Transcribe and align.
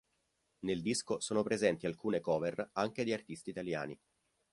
Nel 0.61 0.81
disco 0.81 1.19
sono 1.19 1.43
presenti 1.43 1.85
alcune 1.85 2.19
cover 2.21 2.71
anche 2.73 3.03
di 3.03 3.13
artisti 3.13 3.51
italiani. 3.51 3.95